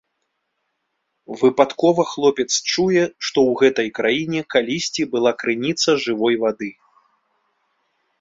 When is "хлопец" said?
2.11-2.45